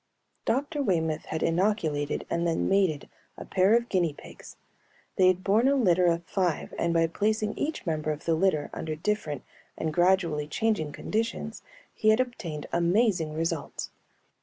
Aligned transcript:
Dr. 0.45 0.81
Waymoth 0.81 1.25
had 1.25 1.43
inoculated 1.43 2.25
and 2.27 2.47
then 2.47 2.67
mated 2.67 3.07
a 3.37 3.45
pair 3.45 3.75
of 3.75 3.87
guinea 3.87 4.13
pigs; 4.13 4.55
they 5.15 5.27
had 5.27 5.43
borne 5.43 5.67
a 5.67 5.75
litter 5.75 6.07
of 6.07 6.23
five 6.23 6.73
and 6.79 6.91
by 6.91 7.05
placing 7.05 7.55
each 7.55 7.85
member 7.85 8.09
of 8.11 8.25
the 8.25 8.33
litter 8.33 8.71
under 8.73 8.95
different 8.95 9.43
and 9.77 9.93
gradually 9.93 10.47
changing 10.47 10.91
conditions, 10.91 11.61
he 11.93 12.09
had 12.09 12.19
obtained 12.19 12.65
amazing 12.73 13.35
results. 13.35 13.91